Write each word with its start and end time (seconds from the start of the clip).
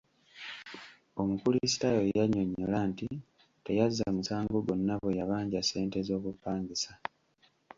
Omukulisitaayo 1.21 2.03
yanyonyola 2.17 2.77
nti 2.89 3.07
teyazza 3.63 4.05
musango 4.15 4.57
gwonna 4.65 4.93
bwe 5.01 5.17
yabanja 5.19 5.59
ssente 5.63 5.97
z'obupangisa. 6.07 6.91